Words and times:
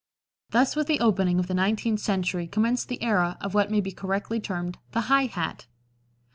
Thus 0.49 0.75
with 0.75 0.87
the 0.87 0.99
opening 0.99 1.37
of 1.37 1.45
the 1.45 1.53
nineteenth 1.53 1.99
century 1.99 2.47
commenced 2.47 2.89
the 2.89 3.03
era 3.03 3.37
of 3.39 3.53
what 3.53 3.69
may 3.69 3.81
be 3.81 3.91
correctly 3.91 4.39
termed 4.39 4.79
the 4.93 5.01
high 5.01 5.27
hat. 5.27 5.67